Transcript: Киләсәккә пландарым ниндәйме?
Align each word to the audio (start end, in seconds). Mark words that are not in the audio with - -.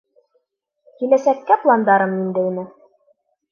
Киләсәккә 1.01 1.59
пландарым 1.67 2.17
ниндәйме? 2.17 2.67